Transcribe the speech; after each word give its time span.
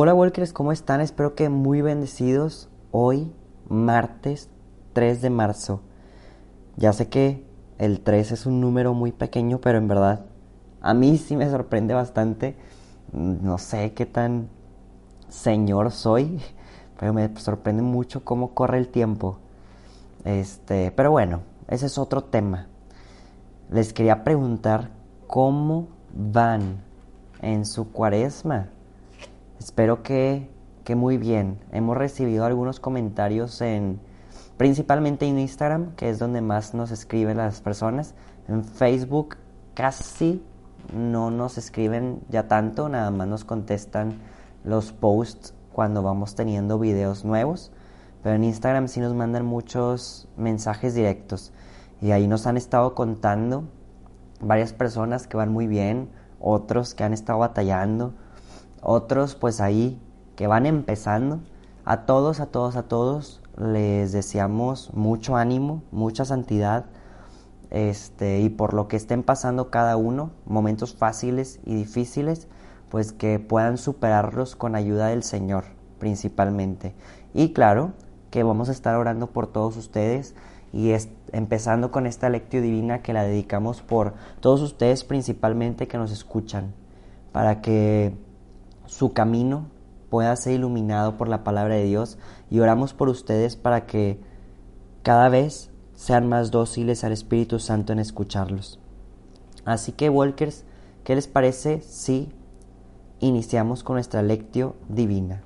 Hola 0.00 0.14
Walkers, 0.14 0.52
¿cómo 0.52 0.70
están? 0.70 1.00
Espero 1.00 1.34
que 1.34 1.48
muy 1.48 1.82
bendecidos 1.82 2.68
hoy, 2.92 3.32
martes 3.68 4.48
3 4.92 5.20
de 5.22 5.28
marzo. 5.28 5.80
Ya 6.76 6.92
sé 6.92 7.08
que 7.08 7.44
el 7.78 8.00
3 8.02 8.30
es 8.30 8.46
un 8.46 8.60
número 8.60 8.94
muy 8.94 9.10
pequeño, 9.10 9.60
pero 9.60 9.76
en 9.76 9.88
verdad 9.88 10.26
a 10.80 10.94
mí 10.94 11.18
sí 11.18 11.36
me 11.36 11.50
sorprende 11.50 11.94
bastante. 11.94 12.54
No 13.12 13.58
sé 13.58 13.92
qué 13.92 14.06
tan 14.06 14.50
señor 15.30 15.90
soy, 15.90 16.40
pero 17.00 17.12
me 17.12 17.36
sorprende 17.36 17.82
mucho 17.82 18.24
cómo 18.24 18.54
corre 18.54 18.78
el 18.78 18.90
tiempo. 18.90 19.38
Este, 20.24 20.92
pero 20.92 21.10
bueno, 21.10 21.40
ese 21.66 21.86
es 21.86 21.98
otro 21.98 22.22
tema. 22.22 22.68
Les 23.68 23.92
quería 23.92 24.22
preguntar 24.22 24.92
cómo 25.26 25.88
van 26.14 26.84
en 27.42 27.66
su 27.66 27.90
cuaresma. 27.90 28.68
Espero 29.58 30.02
que, 30.02 30.48
que 30.84 30.94
muy 30.94 31.18
bien. 31.18 31.58
Hemos 31.72 31.96
recibido 31.96 32.44
algunos 32.44 32.78
comentarios 32.78 33.60
en 33.60 34.00
principalmente 34.56 35.26
en 35.26 35.38
Instagram, 35.38 35.94
que 35.96 36.10
es 36.10 36.18
donde 36.18 36.40
más 36.40 36.74
nos 36.74 36.90
escriben 36.92 37.36
las 37.36 37.60
personas. 37.60 38.14
En 38.46 38.64
Facebook 38.64 39.36
casi 39.74 40.42
no 40.94 41.30
nos 41.30 41.58
escriben 41.58 42.20
ya 42.28 42.46
tanto, 42.46 42.88
nada 42.88 43.10
más 43.10 43.26
nos 43.26 43.44
contestan 43.44 44.18
los 44.64 44.92
posts 44.92 45.54
cuando 45.72 46.02
vamos 46.02 46.34
teniendo 46.34 46.78
videos 46.78 47.24
nuevos. 47.24 47.72
Pero 48.22 48.36
en 48.36 48.44
Instagram 48.44 48.88
sí 48.88 49.00
nos 49.00 49.14
mandan 49.14 49.44
muchos 49.44 50.28
mensajes 50.36 50.94
directos. 50.94 51.52
Y 52.00 52.12
ahí 52.12 52.28
nos 52.28 52.46
han 52.46 52.56
estado 52.56 52.94
contando 52.94 53.64
varias 54.40 54.72
personas 54.72 55.26
que 55.26 55.36
van 55.36 55.52
muy 55.52 55.66
bien, 55.66 56.10
otros 56.38 56.94
que 56.94 57.02
han 57.02 57.12
estado 57.12 57.40
batallando, 57.40 58.14
otros 58.82 59.34
pues 59.34 59.60
ahí 59.60 60.00
que 60.36 60.46
van 60.46 60.66
empezando. 60.66 61.40
A 61.84 62.04
todos, 62.04 62.40
a 62.40 62.46
todos, 62.46 62.76
a 62.76 62.84
todos 62.84 63.40
les 63.56 64.12
deseamos 64.12 64.92
mucho 64.94 65.36
ánimo, 65.36 65.82
mucha 65.90 66.24
santidad, 66.24 66.86
este, 67.70 68.40
y 68.40 68.48
por 68.48 68.72
lo 68.72 68.88
que 68.88 68.96
estén 68.96 69.22
pasando 69.22 69.70
cada 69.70 69.96
uno, 69.96 70.30
momentos 70.46 70.94
fáciles 70.94 71.60
y 71.64 71.74
difíciles, 71.74 72.46
pues 72.88 73.12
que 73.12 73.38
puedan 73.38 73.78
superarlos 73.78 74.56
con 74.56 74.74
ayuda 74.74 75.08
del 75.08 75.22
Señor, 75.22 75.64
principalmente. 75.98 76.94
Y 77.34 77.52
claro, 77.52 77.92
que 78.30 78.42
vamos 78.42 78.68
a 78.68 78.72
estar 78.72 78.94
orando 78.94 79.28
por 79.28 79.46
todos 79.46 79.76
ustedes 79.76 80.34
y 80.72 80.92
empezando 81.32 81.90
con 81.90 82.06
esta 82.06 82.28
lectio 82.28 82.60
divina 82.60 83.02
que 83.02 83.12
la 83.12 83.24
dedicamos 83.24 83.80
por 83.80 84.14
todos 84.40 84.60
ustedes 84.60 85.04
principalmente 85.04 85.88
que 85.88 85.98
nos 85.98 86.12
escuchan, 86.12 86.74
para 87.32 87.60
que 87.60 88.14
su 88.88 89.12
camino 89.12 89.66
pueda 90.08 90.34
ser 90.36 90.54
iluminado 90.54 91.16
por 91.16 91.28
la 91.28 91.44
palabra 91.44 91.74
de 91.74 91.84
Dios 91.84 92.18
y 92.50 92.60
oramos 92.60 92.94
por 92.94 93.08
ustedes 93.08 93.56
para 93.56 93.86
que 93.86 94.20
cada 95.02 95.28
vez 95.28 95.70
sean 95.94 96.28
más 96.28 96.50
dóciles 96.50 97.04
al 97.04 97.12
Espíritu 97.12 97.58
Santo 97.58 97.92
en 97.92 97.98
escucharlos. 97.98 98.80
Así 99.64 99.92
que, 99.92 100.08
Walkers, 100.08 100.64
¿qué 101.04 101.14
les 101.14 101.28
parece 101.28 101.82
si 101.82 102.32
iniciamos 103.20 103.84
con 103.84 103.94
nuestra 103.94 104.22
lectio 104.22 104.76
divina? 104.88 105.42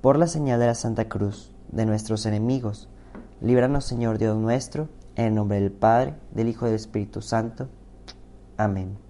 Por 0.00 0.18
la 0.18 0.26
señal 0.26 0.60
de 0.60 0.66
la 0.66 0.74
Santa 0.74 1.08
Cruz 1.08 1.52
de 1.70 1.84
nuestros 1.84 2.24
enemigos, 2.24 2.88
líbranos, 3.40 3.84
Señor 3.84 4.18
Dios 4.18 4.36
nuestro, 4.38 4.88
en 5.16 5.26
el 5.26 5.34
nombre 5.34 5.60
del 5.60 5.72
Padre, 5.72 6.14
del 6.32 6.48
Hijo 6.48 6.64
y 6.64 6.70
del 6.70 6.76
Espíritu 6.76 7.20
Santo. 7.20 7.68
Amén. 8.56 9.03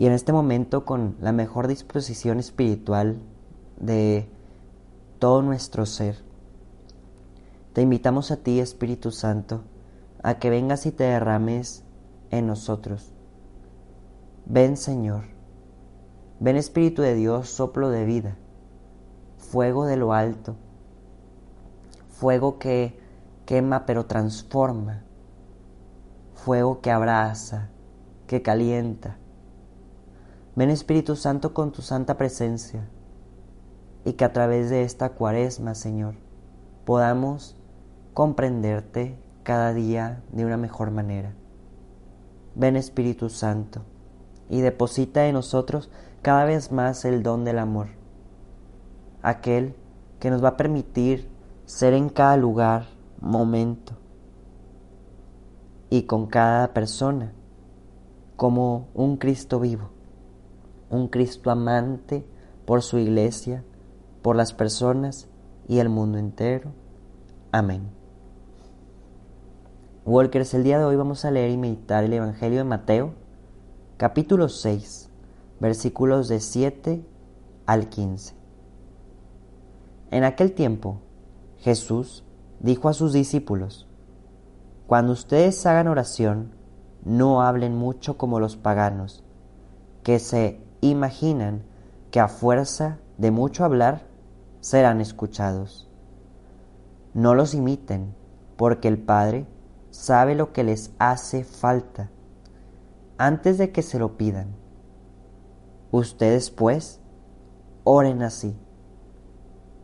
Y 0.00 0.06
en 0.06 0.14
este 0.14 0.32
momento, 0.32 0.86
con 0.86 1.16
la 1.20 1.30
mejor 1.30 1.68
disposición 1.68 2.38
espiritual 2.38 3.18
de 3.78 4.30
todo 5.18 5.42
nuestro 5.42 5.84
ser, 5.84 6.24
te 7.74 7.82
invitamos 7.82 8.30
a 8.30 8.38
ti, 8.38 8.60
Espíritu 8.60 9.10
Santo, 9.10 9.62
a 10.22 10.38
que 10.38 10.48
vengas 10.48 10.86
y 10.86 10.90
te 10.90 11.04
derrames 11.04 11.84
en 12.30 12.46
nosotros. 12.46 13.12
Ven, 14.46 14.78
Señor. 14.78 15.24
Ven, 16.38 16.56
Espíritu 16.56 17.02
de 17.02 17.14
Dios, 17.14 17.50
soplo 17.50 17.90
de 17.90 18.06
vida, 18.06 18.38
fuego 19.36 19.84
de 19.84 19.98
lo 19.98 20.14
alto, 20.14 20.56
fuego 22.08 22.58
que 22.58 22.98
quema 23.44 23.84
pero 23.84 24.06
transforma, 24.06 25.02
fuego 26.32 26.80
que 26.80 26.90
abraza, 26.90 27.68
que 28.26 28.40
calienta, 28.40 29.19
Ven 30.60 30.68
Espíritu 30.68 31.16
Santo 31.16 31.54
con 31.54 31.72
tu 31.72 31.80
santa 31.80 32.18
presencia 32.18 32.86
y 34.04 34.12
que 34.12 34.26
a 34.26 34.34
través 34.34 34.68
de 34.68 34.82
esta 34.82 35.14
cuaresma, 35.14 35.74
Señor, 35.74 36.16
podamos 36.84 37.56
comprenderte 38.12 39.18
cada 39.42 39.72
día 39.72 40.22
de 40.30 40.44
una 40.44 40.58
mejor 40.58 40.90
manera. 40.90 41.32
Ven 42.54 42.76
Espíritu 42.76 43.30
Santo 43.30 43.86
y 44.50 44.60
deposita 44.60 45.26
en 45.26 45.32
nosotros 45.32 45.90
cada 46.20 46.44
vez 46.44 46.70
más 46.70 47.06
el 47.06 47.22
don 47.22 47.42
del 47.46 47.58
amor, 47.58 47.86
aquel 49.22 49.74
que 50.18 50.28
nos 50.28 50.44
va 50.44 50.48
a 50.48 50.56
permitir 50.58 51.30
ser 51.64 51.94
en 51.94 52.10
cada 52.10 52.36
lugar, 52.36 52.84
momento 53.18 53.94
y 55.88 56.02
con 56.02 56.26
cada 56.26 56.74
persona 56.74 57.32
como 58.36 58.88
un 58.92 59.16
Cristo 59.16 59.58
vivo 59.58 59.99
un 60.90 61.08
Cristo 61.08 61.50
amante 61.50 62.26
por 62.66 62.82
su 62.82 62.98
iglesia, 62.98 63.64
por 64.22 64.36
las 64.36 64.52
personas 64.52 65.28
y 65.68 65.78
el 65.78 65.88
mundo 65.88 66.18
entero. 66.18 66.72
Amén. 67.52 67.88
Walkers, 70.04 70.52
el 70.54 70.64
día 70.64 70.78
de 70.78 70.84
hoy 70.84 70.96
vamos 70.96 71.24
a 71.24 71.30
leer 71.30 71.50
y 71.50 71.56
meditar 71.56 72.04
el 72.04 72.12
Evangelio 72.12 72.58
de 72.58 72.64
Mateo, 72.64 73.14
capítulo 73.96 74.48
6, 74.48 75.08
versículos 75.60 76.28
de 76.28 76.40
7 76.40 77.04
al 77.66 77.88
15. 77.88 78.34
En 80.10 80.24
aquel 80.24 80.52
tiempo, 80.52 81.00
Jesús 81.58 82.24
dijo 82.58 82.88
a 82.88 82.94
sus 82.94 83.12
discípulos, 83.12 83.86
Cuando 84.88 85.12
ustedes 85.12 85.64
hagan 85.66 85.86
oración, 85.86 86.52
no 87.04 87.42
hablen 87.42 87.76
mucho 87.76 88.18
como 88.18 88.40
los 88.40 88.56
paganos, 88.56 89.22
que 90.02 90.18
se 90.18 90.60
imaginan 90.80 91.62
que 92.10 92.20
a 92.20 92.28
fuerza 92.28 92.98
de 93.18 93.30
mucho 93.30 93.64
hablar 93.64 94.02
serán 94.60 95.00
escuchados. 95.00 95.88
No 97.14 97.34
los 97.34 97.54
imiten, 97.54 98.14
porque 98.56 98.88
el 98.88 98.98
Padre 98.98 99.46
sabe 99.90 100.34
lo 100.34 100.52
que 100.52 100.64
les 100.64 100.92
hace 100.98 101.44
falta 101.44 102.10
antes 103.18 103.58
de 103.58 103.70
que 103.70 103.82
se 103.82 103.98
lo 103.98 104.16
pidan. 104.16 104.56
Ustedes 105.90 106.50
pues 106.50 107.00
oren 107.84 108.22
así. 108.22 108.56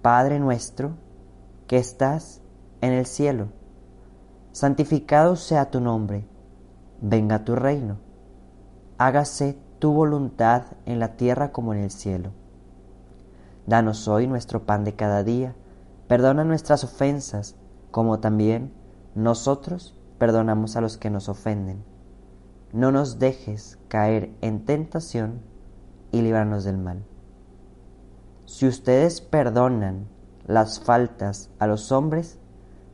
Padre 0.00 0.38
nuestro, 0.38 0.96
que 1.66 1.78
estás 1.78 2.40
en 2.80 2.92
el 2.92 3.06
cielo, 3.06 3.48
santificado 4.52 5.36
sea 5.36 5.70
tu 5.70 5.80
nombre, 5.80 6.26
venga 7.00 7.44
tu 7.44 7.56
reino, 7.56 7.98
hágase 8.98 9.58
tu 9.78 9.92
voluntad 9.92 10.64
en 10.86 10.98
la 10.98 11.16
tierra 11.16 11.52
como 11.52 11.74
en 11.74 11.80
el 11.80 11.90
cielo. 11.90 12.30
Danos 13.66 14.08
hoy 14.08 14.26
nuestro 14.26 14.64
pan 14.64 14.84
de 14.84 14.94
cada 14.94 15.22
día, 15.22 15.54
perdona 16.08 16.44
nuestras 16.44 16.84
ofensas, 16.84 17.56
como 17.90 18.20
también 18.20 18.72
nosotros 19.14 19.94
perdonamos 20.18 20.76
a 20.76 20.80
los 20.80 20.96
que 20.96 21.10
nos 21.10 21.28
ofenden. 21.28 21.84
No 22.72 22.92
nos 22.92 23.18
dejes 23.18 23.78
caer 23.88 24.30
en 24.40 24.64
tentación 24.64 25.40
y 26.12 26.22
líbranos 26.22 26.64
del 26.64 26.78
mal. 26.78 27.04
Si 28.44 28.66
ustedes 28.66 29.20
perdonan 29.20 30.06
las 30.46 30.80
faltas 30.80 31.50
a 31.58 31.66
los 31.66 31.90
hombres, 31.90 32.38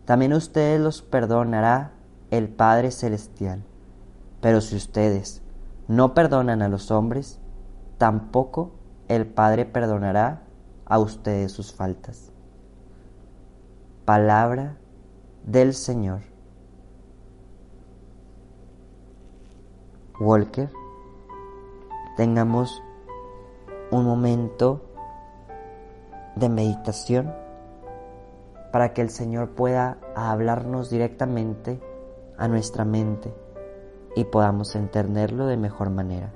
también 0.05 0.33
ustedes 0.33 0.81
los 0.81 1.03
perdonará 1.03 1.93
el 2.31 2.49
Padre 2.49 2.91
Celestial. 2.91 3.63
Pero 4.41 4.61
si 4.61 4.75
ustedes 4.77 5.42
no 5.89 6.15
perdonan 6.15 6.63
a 6.63 6.69
los 6.69 6.91
hombres, 6.91 7.41
tampoco 7.99 8.73
el 9.09 9.27
Padre 9.27 9.65
perdonará 9.65 10.43
a 10.87 10.99
ustedes 10.99 11.53
sus 11.53 11.73
faltas. 11.75 12.33
Palabra 14.05 14.77
del 15.45 15.75
Señor. 15.75 16.23
Walker, 20.21 20.71
tengamos 22.17 22.83
un 23.91 24.05
momento 24.05 24.83
de 26.37 26.49
meditación 26.49 27.35
para 28.73 28.93
que 28.95 29.03
el 29.03 29.11
Señor 29.11 29.51
pueda 29.51 29.99
hablarnos 30.15 30.91
directamente 30.91 31.81
a 32.39 32.49
nuestra 32.49 32.85
mente 32.85 33.42
y 34.15 34.25
podamos 34.25 34.75
entenderlo 34.75 35.47
de 35.47 35.57
mejor 35.57 35.91
manera. 35.91 36.33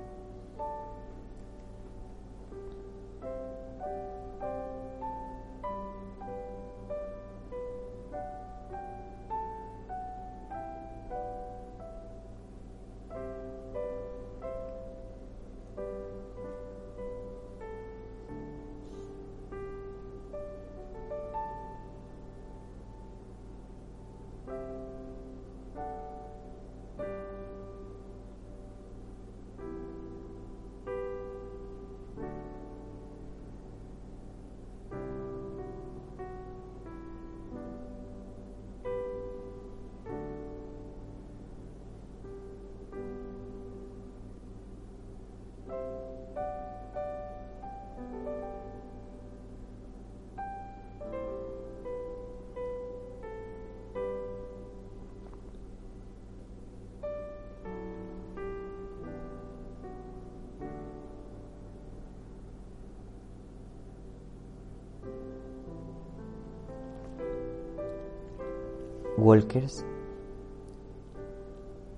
Walkers, 69.27 69.85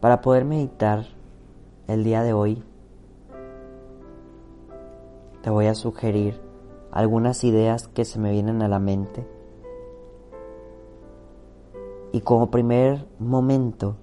para 0.00 0.22
poder 0.22 0.46
meditar 0.46 1.04
el 1.86 2.02
día 2.02 2.22
de 2.22 2.32
hoy, 2.32 2.64
te 5.42 5.50
voy 5.50 5.66
a 5.66 5.74
sugerir 5.74 6.40
algunas 6.90 7.44
ideas 7.44 7.86
que 7.86 8.06
se 8.06 8.18
me 8.18 8.30
vienen 8.30 8.62
a 8.62 8.68
la 8.68 8.78
mente. 8.78 9.28
Y 12.12 12.22
como 12.22 12.50
primer 12.50 13.06
momento, 13.18 13.96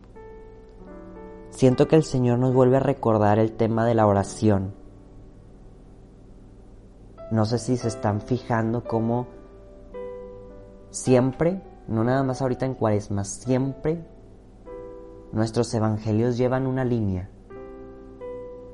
siento 1.50 1.88
que 1.88 1.96
el 1.96 2.04
Señor 2.04 2.38
nos 2.38 2.54
vuelve 2.54 2.78
a 2.78 2.82
recordar 2.82 3.40
el 3.40 3.54
tema 3.54 3.88
de 3.88 3.96
la 3.96 4.06
oración. 4.06 4.76
No 7.32 7.46
sé 7.46 7.58
si 7.58 7.76
se 7.76 7.88
están 7.88 8.22
fijando 8.22 8.84
cómo 8.84 9.26
siempre 10.92 11.64
no 11.88 12.04
nada 12.04 12.24
más 12.24 12.42
ahorita 12.42 12.66
en 12.66 12.74
cuaresma, 12.74 13.24
siempre 13.24 14.06
nuestros 15.32 15.74
evangelios 15.74 16.38
llevan 16.38 16.66
una 16.66 16.86
línea, 16.86 17.30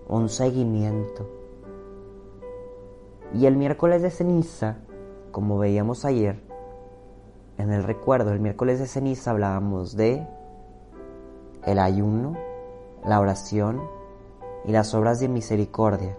un 0.08 0.30
seguimiento. 0.30 1.28
Y 3.34 3.46
el 3.46 3.56
miércoles 3.56 4.02
de 4.02 4.12
ceniza, 4.12 4.78
como 5.32 5.58
veíamos 5.58 6.06
ayer, 6.06 6.42
en 7.58 7.72
el 7.72 7.84
recuerdo, 7.84 8.32
el 8.32 8.40
miércoles 8.40 8.80
de 8.80 8.88
ceniza 8.88 9.32
hablábamos 9.32 9.96
de 9.96 10.28
el 11.66 11.80
ayuno, 11.80 12.38
la 13.06 13.20
oración 13.20 13.82
y 14.66 14.72
las 14.72 14.94
obras 14.94 15.20
de 15.20 15.28
misericordia. 15.28 16.18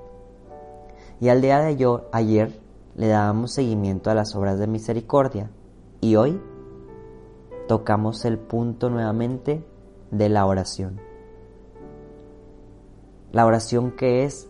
Y 1.21 1.29
al 1.29 1.41
día 1.41 1.61
de 1.61 1.77
yo, 1.77 2.09
ayer 2.13 2.61
le 2.97 3.09
dábamos 3.09 3.53
seguimiento 3.53 4.11
a 4.11 4.15
las 4.15 4.35
obras 4.35 4.59
de 4.59 4.67
misericordia. 4.67 5.51
Y 6.01 6.17
hoy 6.17 6.41
tocamos 7.69 8.25
el 8.25 8.39
punto 8.39 8.91
nuevamente 8.91 9.65
de 10.11 10.29
la 10.29 10.47
oración. 10.47 11.01
La 13.33 13.47
oración 13.47 13.93
que 13.93 14.25
es 14.25 14.49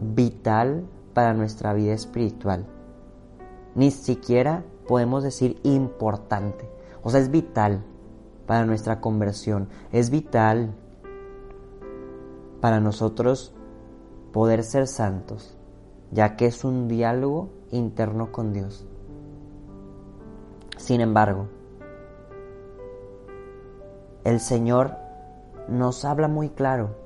vital 0.00 0.84
para 1.12 1.34
nuestra 1.34 1.72
vida 1.72 1.92
espiritual. 1.92 2.66
Ni 3.74 3.90
siquiera 3.90 4.64
podemos 4.86 5.22
decir 5.22 5.60
importante. 5.62 6.68
O 7.02 7.10
sea, 7.10 7.20
es 7.20 7.30
vital 7.30 7.84
para 8.46 8.66
nuestra 8.66 9.00
conversión. 9.00 9.68
Es 9.92 10.10
vital 10.10 10.74
para 12.60 12.80
nosotros 12.80 13.54
poder 14.32 14.64
ser 14.64 14.86
santos, 14.88 15.56
ya 16.10 16.34
que 16.36 16.46
es 16.46 16.64
un 16.64 16.88
diálogo 16.88 17.50
interno 17.70 18.32
con 18.32 18.52
Dios. 18.52 18.86
Sin 20.76 21.00
embargo, 21.00 21.48
el 24.24 24.40
Señor 24.40 24.96
nos 25.68 26.04
habla 26.04 26.28
muy 26.28 26.48
claro 26.48 26.96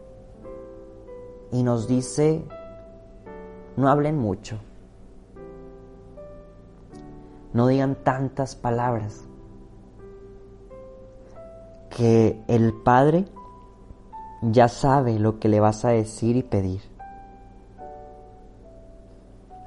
y 1.51 1.63
nos 1.65 1.89
dice, 1.89 2.45
no 3.77 3.89
hablen 3.89 4.17
mucho, 4.19 4.59
no 7.53 7.67
digan 7.67 7.97
tantas 7.97 8.55
palabras, 8.55 9.25
que 11.91 12.41
el 12.47 12.73
Padre 12.73 13.25
ya 14.43 14.69
sabe 14.69 15.19
lo 15.19 15.41
que 15.41 15.49
le 15.49 15.59
vas 15.59 15.85
a 15.85 15.89
decir 15.89 16.37
y 16.37 16.45
pedir. 16.45 16.83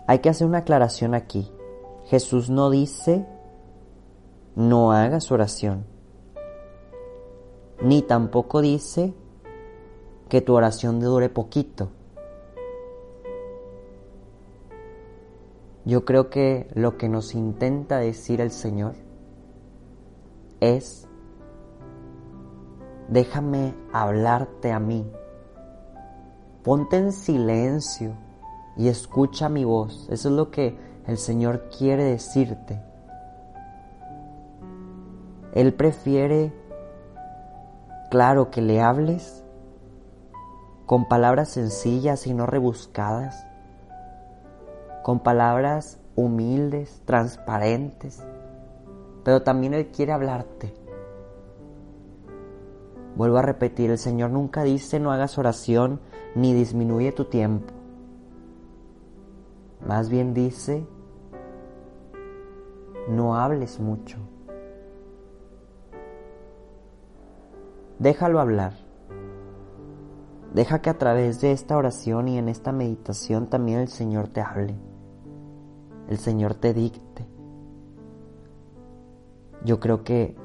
Hay 0.07 0.19
que 0.19 0.29
hacer 0.29 0.47
una 0.47 0.59
aclaración 0.59 1.13
aquí. 1.13 1.51
Jesús 2.05 2.49
no 2.49 2.69
dice, 2.69 3.25
no 4.55 4.91
hagas 4.91 5.31
oración 5.31 5.90
ni 7.83 8.01
tampoco 8.01 8.61
dice 8.61 9.13
que 10.29 10.41
tu 10.41 10.53
oración 10.53 10.99
dure 10.99 11.29
poquito. 11.29 11.89
Yo 15.83 16.05
creo 16.05 16.29
que 16.29 16.67
lo 16.75 16.97
que 16.97 17.09
nos 17.09 17.33
intenta 17.33 17.97
decir 17.97 18.39
el 18.39 18.51
Señor 18.51 18.93
es, 20.59 21.07
déjame 23.09 23.73
hablarte 23.91 24.71
a 24.71 24.79
mí, 24.79 25.09
ponte 26.63 26.97
en 26.97 27.11
silencio 27.11 28.15
y 28.77 28.89
escucha 28.89 29.49
mi 29.49 29.65
voz. 29.65 30.07
Eso 30.11 30.29
es 30.29 30.35
lo 30.35 30.51
que 30.51 30.77
el 31.07 31.17
Señor 31.17 31.67
quiere 31.75 32.03
decirte. 32.03 32.79
Él 35.53 35.73
prefiere 35.73 36.53
claro 38.11 38.51
que 38.51 38.61
le 38.61 38.81
hables 38.81 39.41
con 40.85 41.07
palabras 41.07 41.47
sencillas 41.47 42.27
y 42.27 42.33
no 42.33 42.45
rebuscadas, 42.45 43.47
con 45.01 45.21
palabras 45.21 45.97
humildes, 46.17 47.01
transparentes, 47.05 48.21
pero 49.23 49.43
también 49.43 49.73
Él 49.73 49.91
quiere 49.91 50.11
hablarte. 50.11 50.73
Vuelvo 53.15 53.37
a 53.37 53.43
repetir, 53.43 53.89
el 53.89 53.97
Señor 53.97 54.31
nunca 54.31 54.63
dice 54.63 54.99
no 54.99 55.13
hagas 55.13 55.37
oración 55.37 56.01
ni 56.35 56.53
disminuye 56.53 57.13
tu 57.13 57.25
tiempo. 57.25 57.73
Más 59.87 60.09
bien 60.09 60.33
dice, 60.33 60.85
no 63.07 63.37
hables 63.37 63.79
mucho. 63.79 64.17
Déjalo 68.01 68.39
hablar. 68.39 68.73
Deja 70.55 70.81
que 70.81 70.89
a 70.89 70.97
través 70.97 71.39
de 71.39 71.51
esta 71.51 71.77
oración 71.77 72.29
y 72.29 72.39
en 72.39 72.49
esta 72.49 72.71
meditación 72.71 73.45
también 73.45 73.77
el 73.77 73.89
Señor 73.89 74.27
te 74.27 74.41
hable. 74.41 74.73
El 76.09 76.17
Señor 76.17 76.55
te 76.55 76.73
dicte. 76.73 77.27
Yo 79.63 79.79
creo 79.79 80.03
que 80.03 80.35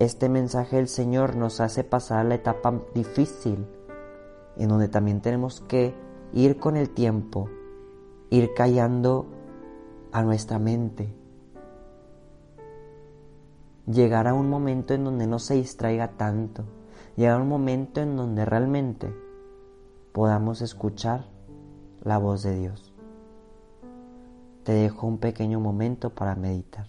este 0.00 0.28
mensaje 0.28 0.76
del 0.76 0.88
Señor 0.88 1.34
nos 1.34 1.62
hace 1.62 1.82
pasar 1.82 2.26
la 2.26 2.34
etapa 2.34 2.78
difícil, 2.94 3.66
en 4.58 4.68
donde 4.68 4.88
también 4.88 5.22
tenemos 5.22 5.62
que 5.62 5.94
ir 6.34 6.58
con 6.58 6.76
el 6.76 6.90
tiempo 6.90 7.48
ir 8.28 8.52
callando 8.52 9.28
a 10.12 10.22
nuestra 10.22 10.58
mente. 10.58 11.19
Llegar 13.92 14.28
a 14.28 14.34
un 14.34 14.48
momento 14.48 14.94
en 14.94 15.02
donde 15.02 15.26
no 15.26 15.40
se 15.40 15.54
distraiga 15.54 16.12
tanto. 16.16 16.62
Llegar 17.16 17.40
a 17.40 17.42
un 17.42 17.48
momento 17.48 18.00
en 18.00 18.14
donde 18.14 18.44
realmente 18.44 19.12
podamos 20.12 20.62
escuchar 20.62 21.24
la 22.04 22.18
voz 22.18 22.44
de 22.44 22.54
Dios. 22.54 22.94
Te 24.62 24.72
dejo 24.72 25.08
un 25.08 25.18
pequeño 25.18 25.58
momento 25.58 26.10
para 26.10 26.36
meditar. 26.36 26.86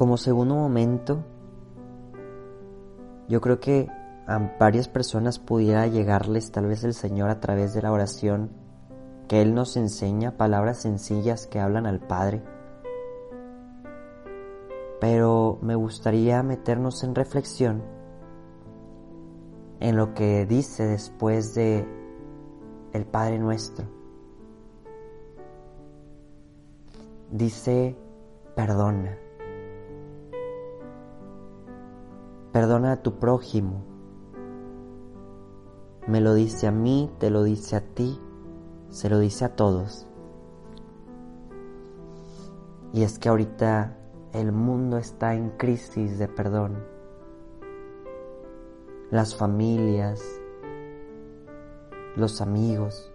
Como 0.00 0.16
segundo 0.16 0.54
momento, 0.54 1.26
yo 3.28 3.42
creo 3.42 3.60
que 3.60 3.86
a 4.26 4.56
varias 4.58 4.88
personas 4.88 5.38
pudiera 5.38 5.86
llegarles 5.88 6.52
tal 6.52 6.68
vez 6.68 6.84
el 6.84 6.94
Señor 6.94 7.28
a 7.28 7.38
través 7.38 7.74
de 7.74 7.82
la 7.82 7.92
oración 7.92 8.48
que 9.28 9.42
Él 9.42 9.52
nos 9.52 9.76
enseña, 9.76 10.38
palabras 10.38 10.80
sencillas 10.80 11.46
que 11.46 11.60
hablan 11.60 11.84
al 11.84 12.00
Padre. 12.00 12.42
Pero 15.02 15.58
me 15.60 15.74
gustaría 15.74 16.42
meternos 16.42 17.04
en 17.04 17.14
reflexión 17.14 17.82
en 19.80 19.96
lo 19.96 20.14
que 20.14 20.46
dice 20.46 20.86
después 20.86 21.54
de 21.54 21.86
el 22.94 23.04
Padre 23.04 23.38
nuestro. 23.38 23.84
Dice, 27.30 27.98
perdona. 28.56 29.29
Perdona 32.52 32.92
a 32.92 33.02
tu 33.02 33.20
prójimo. 33.20 33.84
Me 36.08 36.20
lo 36.20 36.34
dice 36.34 36.66
a 36.66 36.72
mí, 36.72 37.08
te 37.20 37.30
lo 37.30 37.44
dice 37.44 37.76
a 37.76 37.80
ti, 37.80 38.20
se 38.88 39.08
lo 39.08 39.20
dice 39.20 39.44
a 39.44 39.54
todos. 39.54 40.08
Y 42.92 43.04
es 43.04 43.20
que 43.20 43.28
ahorita 43.28 43.96
el 44.32 44.50
mundo 44.50 44.96
está 44.96 45.34
en 45.34 45.50
crisis 45.50 46.18
de 46.18 46.26
perdón. 46.26 46.84
Las 49.12 49.36
familias, 49.36 50.20
los 52.16 52.40
amigos, 52.40 53.12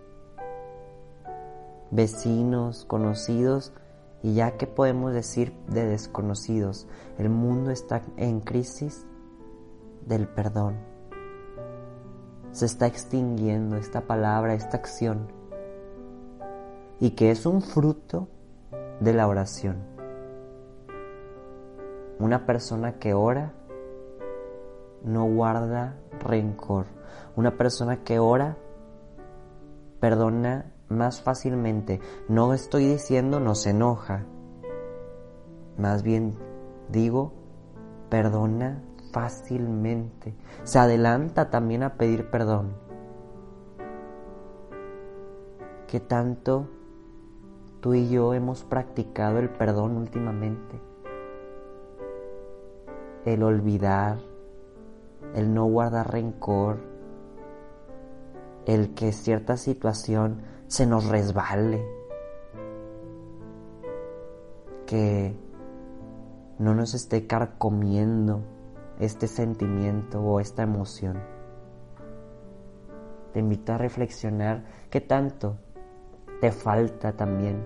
vecinos, 1.91 2.85
conocidos 2.85 3.73
y 4.23 4.35
ya 4.35 4.55
que 4.55 4.65
podemos 4.65 5.11
decir 5.11 5.53
de 5.67 5.85
desconocidos, 5.85 6.87
el 7.17 7.29
mundo 7.29 7.71
está 7.71 8.01
en 8.15 8.39
crisis 8.39 9.05
del 10.05 10.27
perdón. 10.27 10.77
Se 12.51 12.65
está 12.65 12.87
extinguiendo 12.87 13.75
esta 13.75 14.01
palabra, 14.01 14.53
esta 14.53 14.77
acción, 14.77 15.27
y 16.99 17.11
que 17.11 17.31
es 17.31 17.45
un 17.45 17.61
fruto 17.61 18.29
de 18.99 19.13
la 19.13 19.27
oración. 19.27 19.77
Una 22.19 22.45
persona 22.45 22.93
que 22.93 23.13
ora 23.13 23.53
no 25.03 25.25
guarda 25.25 25.97
rencor. 26.19 26.85
Una 27.35 27.57
persona 27.57 28.03
que 28.03 28.19
ora 28.19 28.57
perdona 29.99 30.71
más 30.87 31.21
fácilmente. 31.21 31.99
No 32.29 32.53
estoy 32.53 32.87
diciendo 32.87 33.39
no 33.39 33.55
se 33.55 33.71
enoja. 33.71 34.25
Más 35.77 36.03
bien 36.03 36.35
digo, 36.89 37.33
perdona 38.09 38.81
fácilmente. 39.15 40.35
Se 40.65 40.77
adelanta 40.77 41.49
también 41.49 41.83
a 41.83 41.93
pedir 41.95 42.29
perdón. 42.29 42.75
¿Qué 45.87 46.01
tanto 46.01 46.67
tú 47.79 47.93
y 47.93 48.09
yo 48.09 48.33
hemos 48.33 48.65
practicado 48.65 49.39
el 49.39 49.49
perdón 49.49 49.95
últimamente? 49.95 50.81
El 53.23 53.43
olvidar, 53.43 54.17
el 55.33 55.53
no 55.53 55.63
guardar 55.63 56.11
rencor, 56.11 56.79
el 58.65 58.95
que 58.95 59.13
cierta 59.13 59.55
situación 59.55 60.41
se 60.67 60.85
nos 60.85 61.07
resbale, 61.07 61.87
que 64.85 65.39
no 66.59 66.75
nos 66.75 66.93
esté 66.93 67.27
carcomiendo 67.27 68.54
este 68.99 69.27
sentimiento 69.27 70.21
o 70.21 70.39
esta 70.39 70.63
emoción. 70.63 71.21
Te 73.33 73.39
invito 73.39 73.73
a 73.73 73.77
reflexionar 73.77 74.63
qué 74.89 75.01
tanto 75.01 75.57
te 76.41 76.51
falta 76.51 77.13
también 77.13 77.63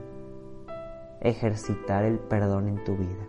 ejercitar 1.21 2.05
el 2.05 2.19
perdón 2.19 2.69
en 2.69 2.83
tu 2.83 2.95
vida. 2.95 3.27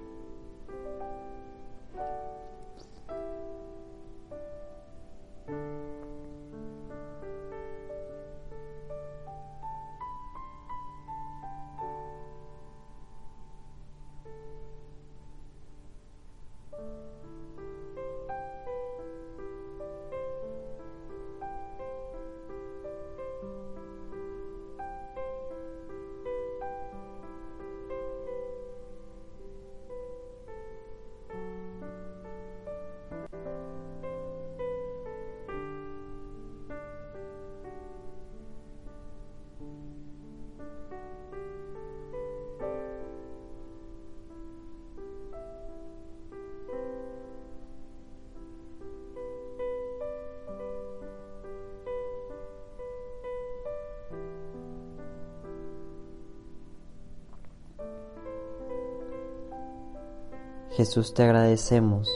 Jesús 60.80 61.12
te 61.12 61.24
agradecemos 61.24 62.08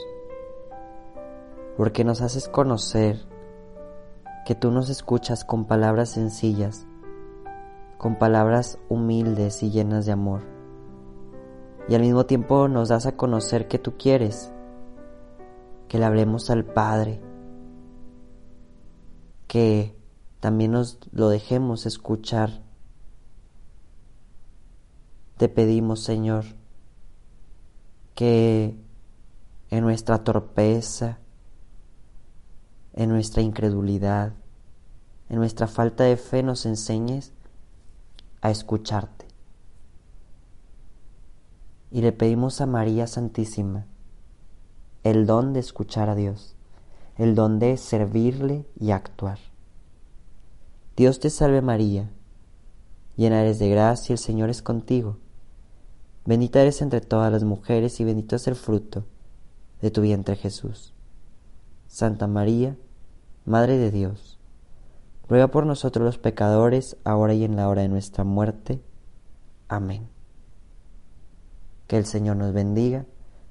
porque 1.77 2.03
nos 2.03 2.21
haces 2.21 2.49
conocer 2.49 3.23
que 4.43 4.55
tú 4.55 4.71
nos 4.71 4.89
escuchas 4.89 5.45
con 5.45 5.65
palabras 5.65 6.09
sencillas, 6.09 6.87
con 7.99 8.17
palabras 8.17 8.79
humildes 8.89 9.61
y 9.61 9.69
llenas 9.69 10.07
de 10.07 10.13
amor. 10.13 10.41
Y 11.87 11.93
al 11.93 12.01
mismo 12.01 12.25
tiempo 12.25 12.67
nos 12.67 12.89
das 12.89 13.05
a 13.05 13.15
conocer 13.15 13.67
que 13.67 13.77
tú 13.77 13.99
quieres 13.99 14.51
que 15.87 15.99
le 15.99 16.05
hablemos 16.05 16.49
al 16.49 16.65
Padre, 16.65 17.21
que 19.45 19.95
también 20.39 20.71
nos 20.71 20.97
lo 21.11 21.29
dejemos 21.29 21.85
escuchar. 21.85 22.63
Te 25.37 25.49
pedimos, 25.49 25.99
Señor, 25.99 26.45
que 28.15 28.75
en 29.69 29.83
nuestra 29.83 30.23
torpeza, 30.23 31.19
en 32.93 33.09
nuestra 33.09 33.41
incredulidad, 33.41 34.33
en 35.29 35.37
nuestra 35.37 35.67
falta 35.67 36.05
de 36.05 36.17
fe 36.17 36.41
nos 36.41 36.65
enseñes 36.65 37.33
a 38.41 38.51
escucharte. 38.51 39.25
Y 41.91 42.01
le 42.01 42.11
pedimos 42.11 42.61
a 42.61 42.65
María 42.65 43.07
Santísima 43.07 43.85
el 45.03 45.27
don 45.27 45.53
de 45.53 45.59
escuchar 45.59 46.09
a 46.09 46.15
Dios, 46.15 46.55
el 47.17 47.35
don 47.35 47.59
de 47.59 47.77
servirle 47.77 48.65
y 48.79 48.91
actuar. 48.91 49.37
Dios 50.95 51.19
te 51.19 51.29
salve 51.29 51.61
María, 51.61 52.09
llena 53.17 53.41
eres 53.41 53.59
de 53.59 53.69
gracia, 53.69 54.13
el 54.13 54.19
Señor 54.19 54.49
es 54.49 54.61
contigo. 54.61 55.17
Bendita 56.25 56.61
eres 56.61 56.81
entre 56.81 57.01
todas 57.01 57.31
las 57.31 57.43
mujeres 57.43 57.99
y 57.99 58.03
bendito 58.03 58.35
es 58.35 58.47
el 58.47 58.55
fruto 58.55 59.05
de 59.81 59.91
tu 59.91 60.01
vientre 60.01 60.35
Jesús. 60.35 60.93
Santa 61.87 62.27
María, 62.27 62.75
Madre 63.45 63.77
de 63.77 63.91
Dios, 63.91 64.39
ruega 65.29 65.47
por 65.49 65.67
nosotros 65.67 66.03
los 66.03 66.17
pecadores, 66.17 66.97
ahora 67.03 67.35
y 67.35 67.43
en 67.43 67.55
la 67.55 67.69
hora 67.69 67.83
de 67.83 67.89
nuestra 67.89 68.23
muerte. 68.23 68.81
Amén. 69.67 70.07
Que 71.87 71.97
el 71.97 72.05
Señor 72.05 72.37
nos 72.37 72.53
bendiga, 72.53 73.05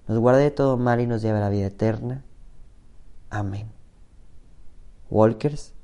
nos 0.09 0.19
guarde 0.19 0.43
de 0.43 0.51
todo 0.51 0.77
mal 0.77 1.01
y 1.01 1.07
nos 1.07 1.23
lleve 1.23 1.39
a 1.39 1.43
la 1.43 1.51
vida 1.51 1.67
eterna. 1.67 2.25
Amén. 3.31 3.69
Walkers, 5.11 5.75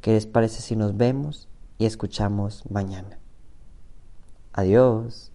¿qué 0.00 0.12
les 0.12 0.26
parece 0.26 0.62
si 0.62 0.76
nos 0.76 0.96
vemos 0.96 1.48
y 1.76 1.84
escuchamos 1.84 2.64
mañana? 2.70 3.18
Adiós. 4.54 5.31